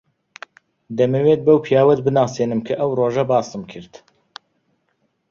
[0.97, 3.93] دەمەوێت بەو پیاوەت بناسێنم کە ئەو ڕۆژە باسم کرد.